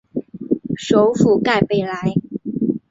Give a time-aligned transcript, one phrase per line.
[0.75, 2.15] 首府盖贝莱。